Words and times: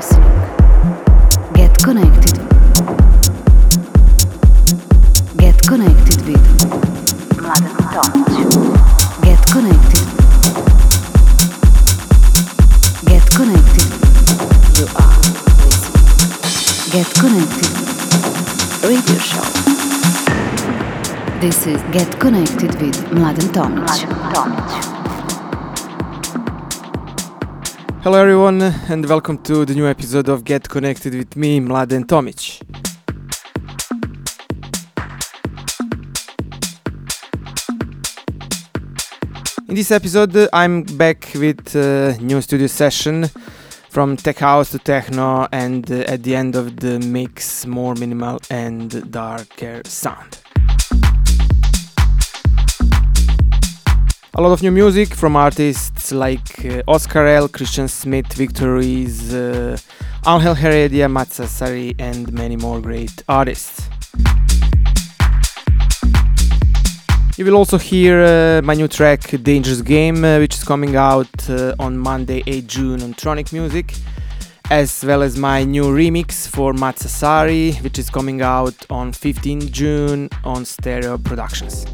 Get 0.00 1.76
connected. 1.82 2.32
Get 5.36 5.60
connected 5.68 6.22
with 6.26 6.40
Mladen 7.36 7.76
Tomic. 7.92 8.24
Get 9.22 9.40
connected. 9.52 10.06
Get 13.04 13.26
connected. 13.36 13.88
You 14.78 14.86
are. 14.96 15.20
Get 16.90 17.08
connected. 17.20 17.70
Radio 18.88 19.18
show. 19.18 19.44
This 21.42 21.66
is 21.66 21.82
Get 21.92 22.18
Connected 22.18 22.74
with 22.80 22.96
Mladen 23.12 23.52
Tomic. 23.52 23.86
Mladen 23.86 24.32
Tomic. 24.32 24.89
Hello, 28.02 28.18
everyone, 28.18 28.62
and 28.62 29.04
welcome 29.04 29.36
to 29.42 29.66
the 29.66 29.74
new 29.74 29.86
episode 29.86 30.30
of 30.30 30.42
Get 30.44 30.66
Connected 30.70 31.14
with 31.14 31.36
me, 31.36 31.60
Mladen 31.60 32.06
Tomic. 32.06 32.62
In 39.68 39.74
this 39.74 39.90
episode, 39.90 40.48
I'm 40.50 40.84
back 40.84 41.28
with 41.34 41.76
a 41.76 42.16
new 42.22 42.40
studio 42.40 42.68
session 42.68 43.26
from 43.90 44.16
tech 44.16 44.38
house 44.38 44.70
to 44.70 44.78
techno, 44.78 45.46
and 45.52 45.90
uh, 45.90 45.96
at 46.08 46.22
the 46.22 46.34
end 46.34 46.56
of 46.56 46.78
the 46.78 47.00
mix, 47.00 47.66
more 47.66 47.94
minimal 47.96 48.40
and 48.48 49.12
darker 49.12 49.82
sound. 49.84 50.38
A 54.40 54.42
lot 54.42 54.52
of 54.52 54.62
new 54.62 54.70
music 54.70 55.12
from 55.14 55.36
artists 55.36 56.12
like 56.12 56.64
uh, 56.64 56.82
Oscar 56.88 57.26
L, 57.26 57.46
Christian 57.46 57.88
Smith, 57.88 58.32
Victor 58.32 58.72
Ruiz, 58.72 59.34
uh, 59.34 59.76
Angel 60.26 60.54
Heredia, 60.54 61.10
Matt 61.10 61.28
Sassari, 61.28 61.94
and 61.98 62.32
many 62.32 62.56
more 62.56 62.80
great 62.80 63.22
artists. 63.28 63.90
You 67.36 67.44
will 67.44 67.54
also 67.54 67.76
hear 67.76 68.22
uh, 68.22 68.62
my 68.64 68.72
new 68.72 68.88
track 68.88 69.20
Dangerous 69.42 69.82
Game, 69.82 70.24
uh, 70.24 70.38
which 70.38 70.54
is 70.54 70.64
coming 70.64 70.96
out 70.96 71.50
uh, 71.50 71.74
on 71.78 71.98
Monday, 71.98 72.42
8 72.46 72.66
June 72.66 73.02
on 73.02 73.12
Tronic 73.12 73.52
Music, 73.52 73.92
as 74.70 75.04
well 75.04 75.22
as 75.22 75.36
my 75.36 75.64
new 75.64 75.84
remix 75.84 76.48
for 76.48 76.72
Matt 76.72 76.96
Sassari, 76.96 77.78
which 77.82 77.98
is 77.98 78.08
coming 78.08 78.40
out 78.40 78.86
on 78.88 79.12
15 79.12 79.70
June 79.70 80.30
on 80.44 80.64
Stereo 80.64 81.18
Productions. 81.18 81.84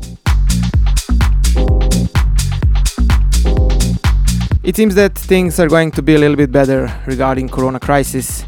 It 4.67 4.75
seems 4.75 4.97
that 4.97 5.17
things 5.17 5.61
are 5.61 5.69
going 5.69 5.93
to 5.93 6.03
be 6.03 6.17
a 6.17 6.19
little 6.19 6.35
bit 6.35 6.51
better 6.51 6.93
regarding 7.07 7.49
corona 7.49 7.79
crisis. 7.79 8.45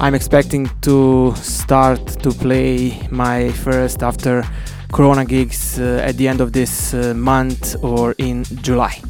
I'm 0.00 0.14
expecting 0.14 0.70
to 0.80 1.34
start 1.36 2.06
to 2.22 2.30
play 2.30 3.06
my 3.10 3.50
first 3.52 4.02
after 4.02 4.42
corona 4.90 5.26
gigs 5.26 5.78
uh, 5.78 6.02
at 6.02 6.16
the 6.16 6.28
end 6.28 6.40
of 6.40 6.54
this 6.54 6.94
uh, 6.94 7.12
month 7.14 7.76
or 7.84 8.14
in 8.16 8.44
July. 8.62 9.02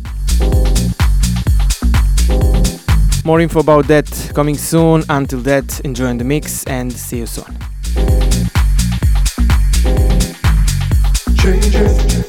More 3.25 3.39
info 3.41 3.61
about 3.61 3.87
that 3.87 4.33
coming 4.35 4.57
soon. 4.57 5.05
Until 5.09 5.42
that, 5.42 5.79
enjoy 5.85 6.19
the 6.19 6.25
mix 6.25 6.64
and 6.64 6.92
see 6.92 7.19
you 7.19 7.27
soon. 7.27 7.57
Changes. 11.37 12.20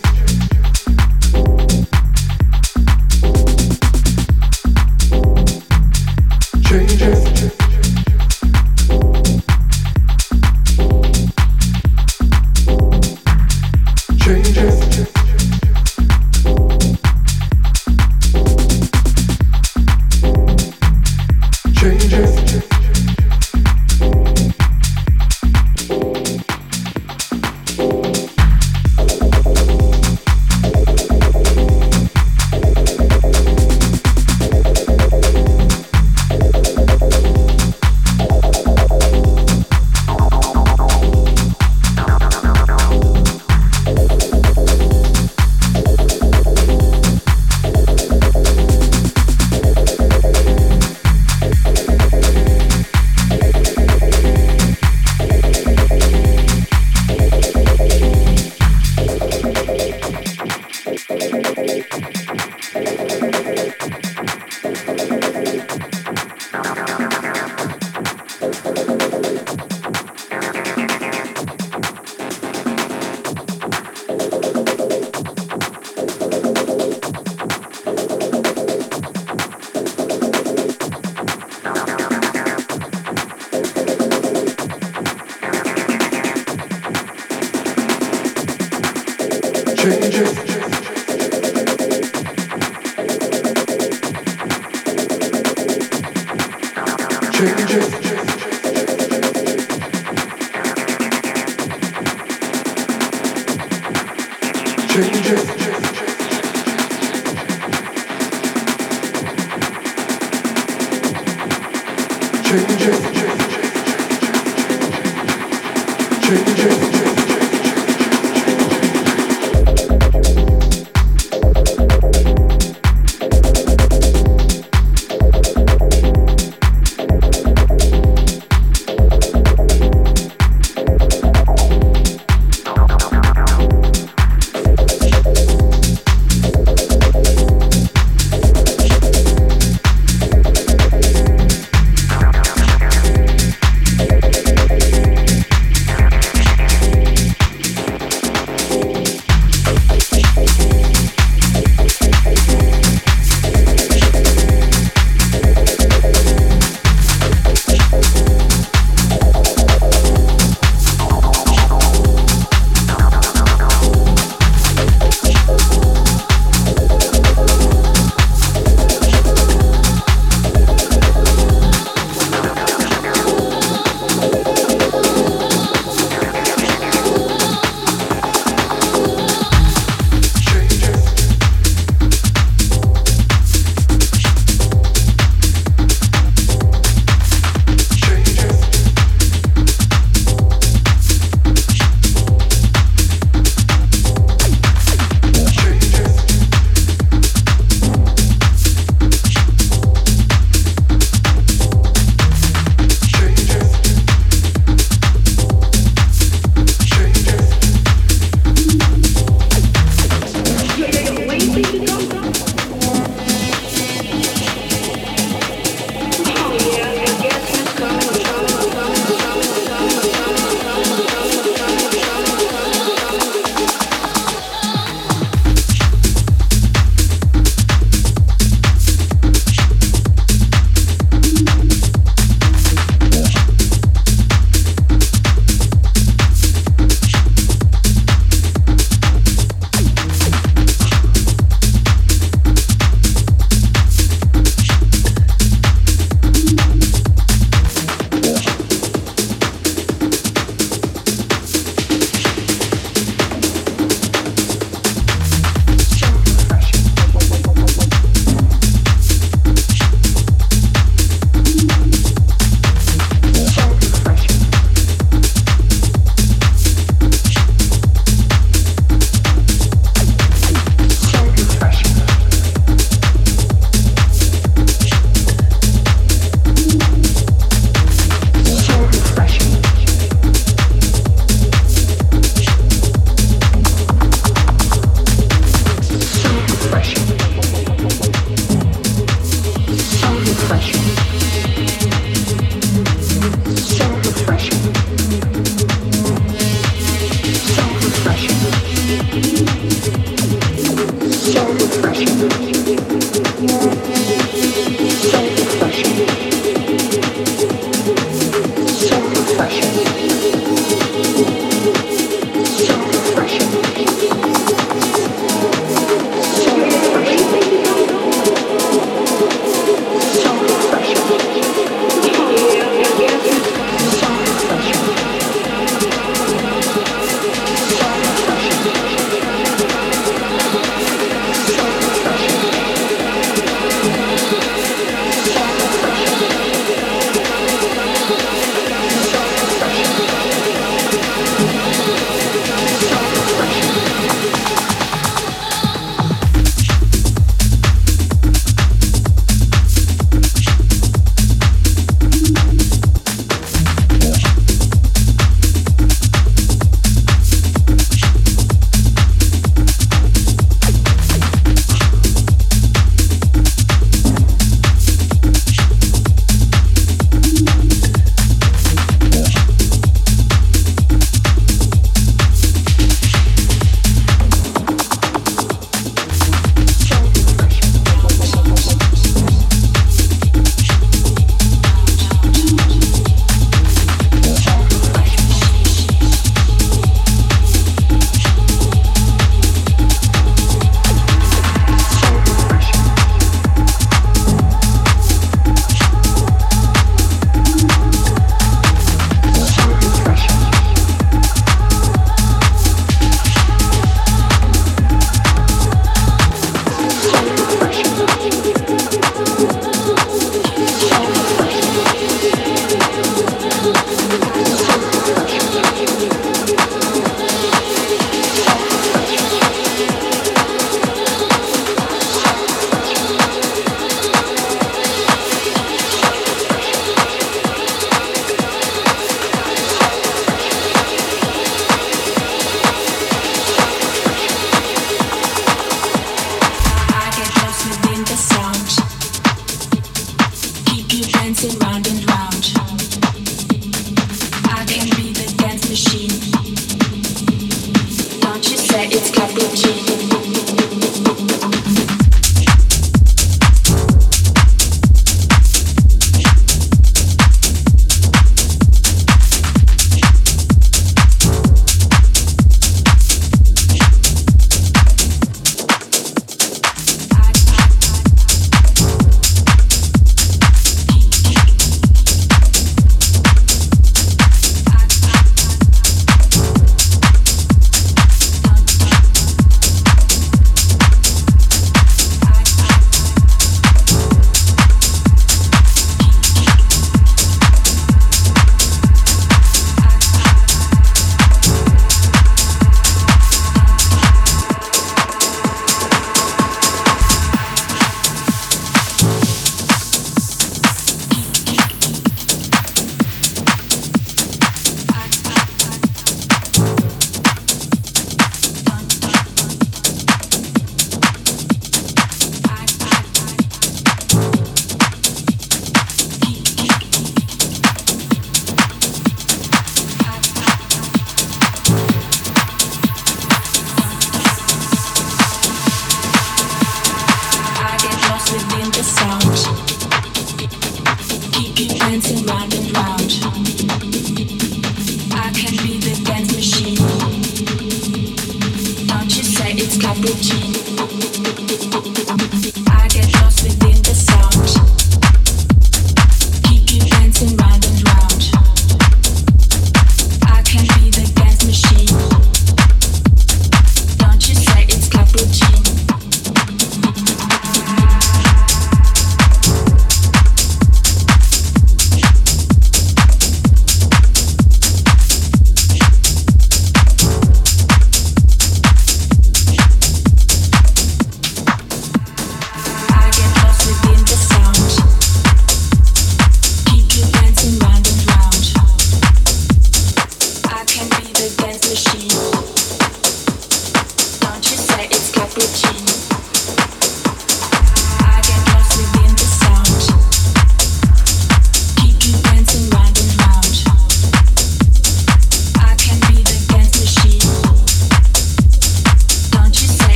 machine. 445.72 446.11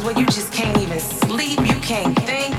Sometimes 0.00 0.04
when 0.04 0.18
you 0.18 0.26
just 0.26 0.52
can't 0.52 0.76
even 0.78 0.98
sleep, 0.98 1.60
you 1.60 1.80
can't 1.80 2.16
think. 2.20 2.54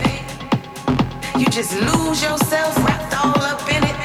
You 1.37 1.45
just 1.45 1.73
lose 1.73 2.21
yourself 2.21 2.77
wrapped 2.85 3.13
all 3.23 3.41
up 3.41 3.61
in 3.69 3.83
it. 3.83 3.95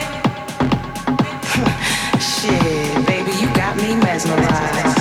Shit, 2.20 3.06
baby, 3.06 3.32
you 3.40 3.46
got 3.54 3.76
me 3.76 3.94
mesmerized. 3.96 4.95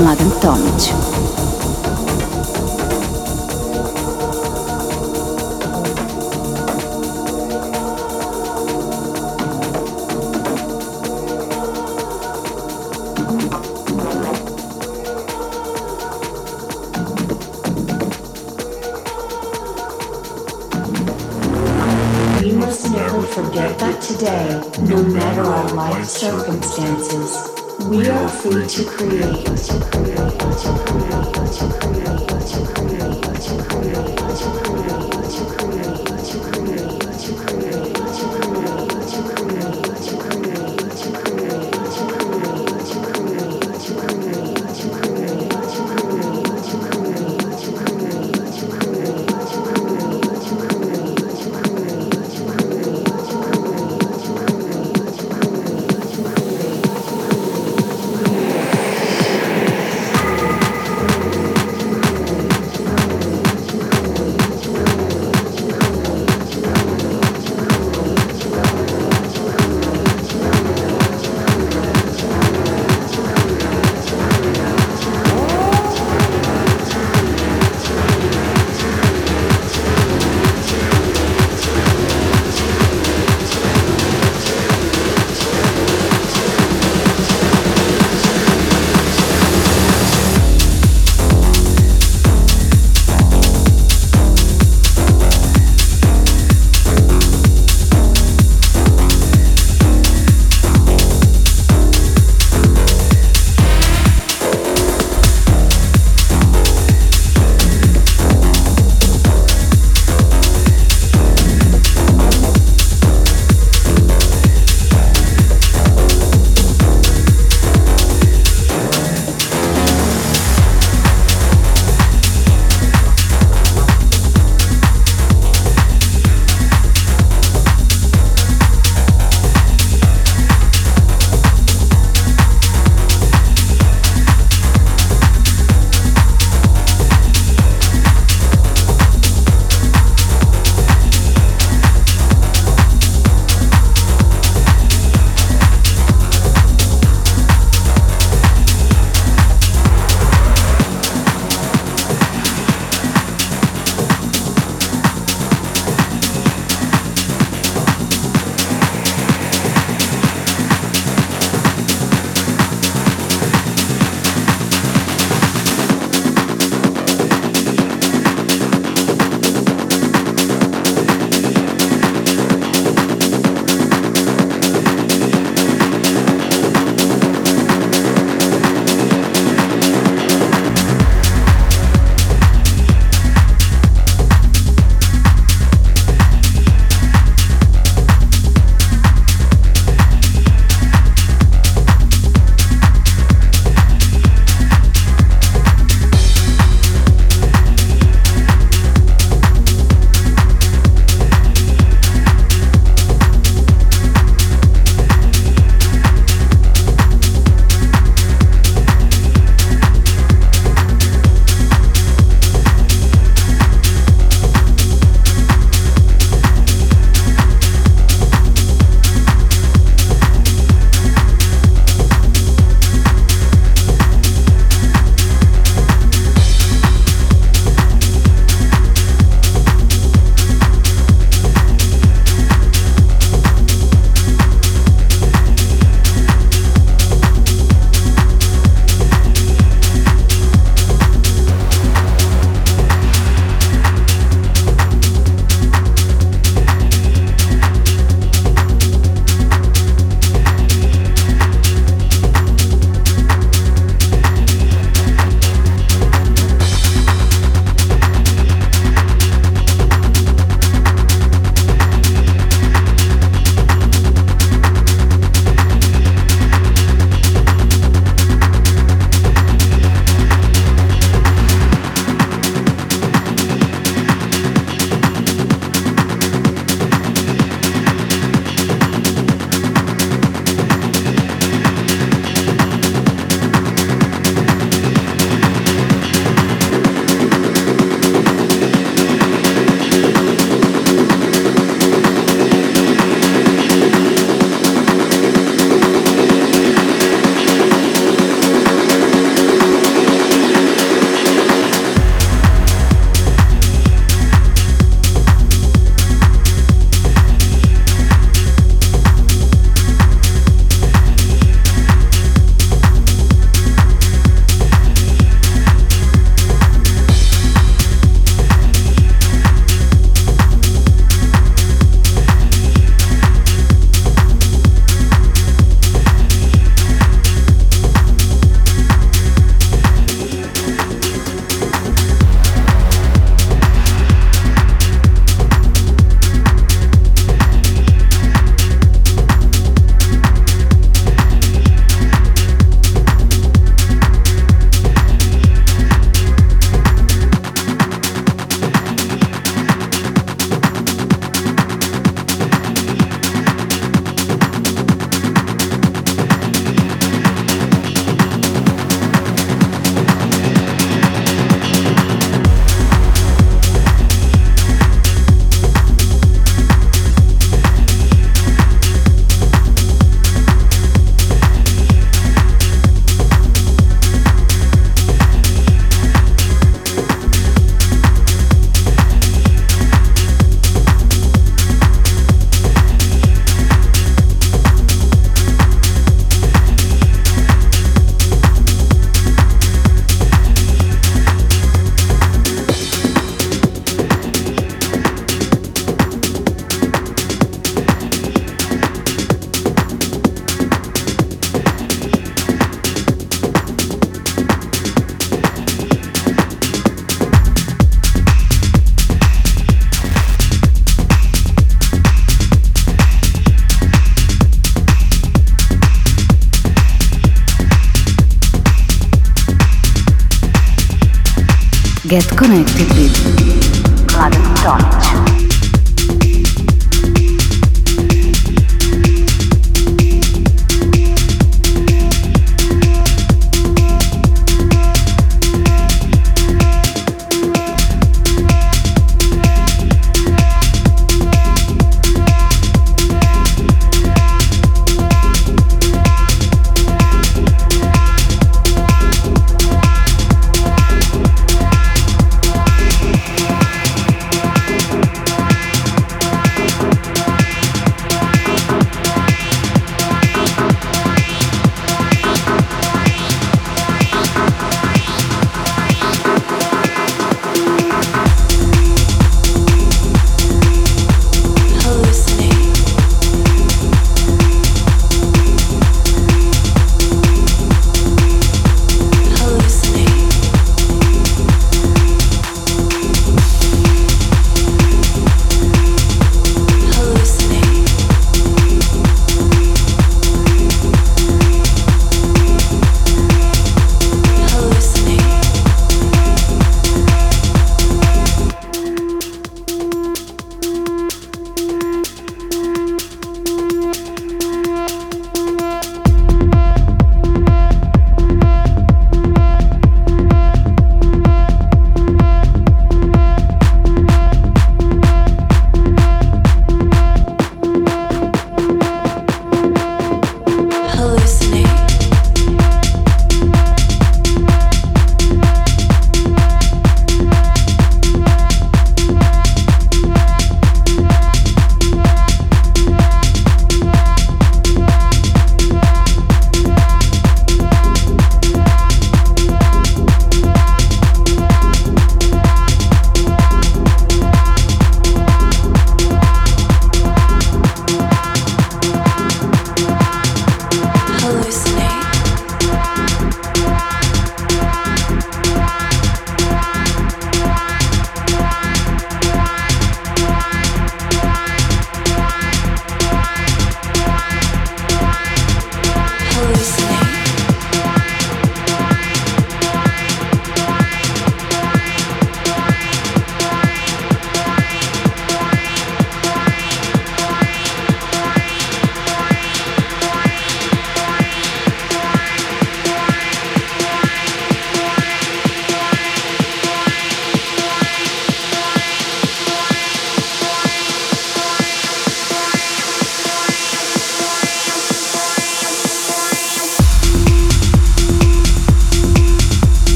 Mladen 0.00 0.30
Tomić. 0.40 0.92
Never 22.92 23.22
forget 23.22 23.78
that 23.78 24.00
today, 24.00 24.60
no 24.88 25.02
matter 25.02 25.42
our 25.42 25.68
life 25.74 26.04
circumstances, 26.06 27.49
we 27.90 28.08
are 28.08 28.28
free 28.28 28.68
to 28.68 28.84
create. 28.84 29.20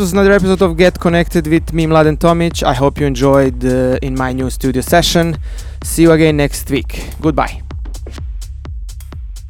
Was 0.00 0.14
another 0.14 0.32
episode 0.32 0.62
of 0.62 0.78
Get 0.78 0.98
Connected 0.98 1.46
with 1.46 1.74
me, 1.74 1.84
Mladen 1.84 2.16
Tomic. 2.16 2.62
I 2.62 2.72
hope 2.72 2.98
you 2.98 3.06
enjoyed 3.06 3.62
uh, 3.62 3.98
in 4.00 4.14
my 4.14 4.32
new 4.32 4.48
studio 4.48 4.80
session. 4.80 5.36
See 5.84 6.02
you 6.02 6.12
again 6.12 6.38
next 6.38 6.70
week. 6.70 7.10
Goodbye. 7.20 7.60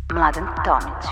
Mladen 0.09 0.49
Tomic. 0.65 1.10